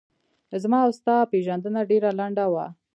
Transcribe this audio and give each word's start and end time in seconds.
زما 0.63 0.79
و 0.87 0.91
ستا 0.99 1.15
پیژندنه 1.31 1.81
ډېره 1.91 2.09
لڼده 2.19 2.45
وه 2.53 2.65